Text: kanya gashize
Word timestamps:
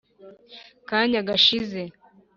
kanya 0.89 1.19
gashize 1.27 1.81